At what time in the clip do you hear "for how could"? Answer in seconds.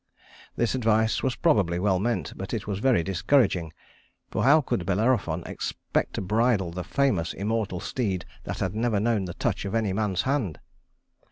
4.31-4.83